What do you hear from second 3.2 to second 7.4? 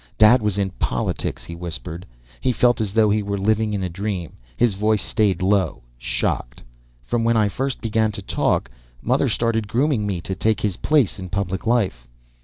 were living in a dream. His voice stayed low, shocked. "From when